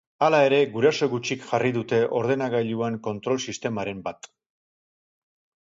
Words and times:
Hala 0.25 0.37
ere, 0.45 0.61
guraso 0.77 1.07
gutxik 1.11 1.45
jarri 1.49 1.71
dute 1.75 1.99
ordenagailuan 2.21 2.99
kontrol 3.11 3.45
sistemaren 3.51 4.03
bat. 4.11 4.33